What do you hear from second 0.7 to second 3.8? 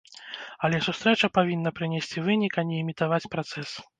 сустрэча павінна прынесці вынік, а не імітаваць працэс.